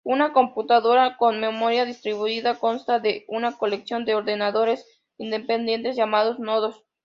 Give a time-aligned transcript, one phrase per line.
[0.03, 4.83] Una computadora con memoria distribuida consta de una colección de ordenadores
[5.19, 6.83] independientes llamados nodos.